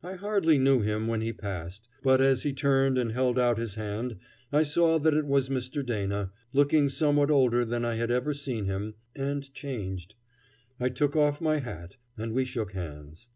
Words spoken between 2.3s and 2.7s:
he